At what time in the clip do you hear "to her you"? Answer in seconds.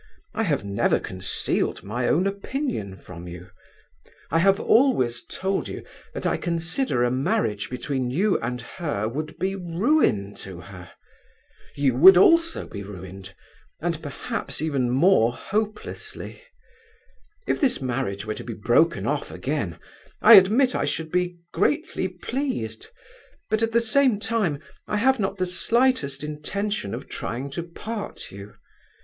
10.37-11.93